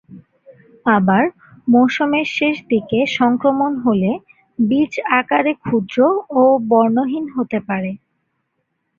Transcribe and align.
আবার, 0.89 1.23
মৌসুমের 1.67 2.27
শেষ 2.37 2.55
দিকে 2.69 2.99
সংক্রমণ 3.17 3.71
হলে 3.85 4.11
বীজ 4.59 4.93
আকারে 5.19 5.53
ক্ষুদ্র 5.61 5.97
ও 6.31 6.41
বর্ণহীন 6.69 7.25
হতে 7.35 7.59
পারে। 7.67 7.91